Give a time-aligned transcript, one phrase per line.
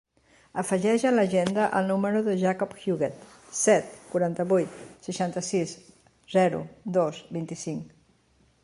[0.59, 3.27] Afegeix a l'agenda el número del Jacob Huguet:
[3.61, 4.81] set, quaranta-vuit,
[5.11, 5.77] seixanta-sis,
[6.39, 6.65] zero,
[6.99, 7.89] dos, vint-i-cinc.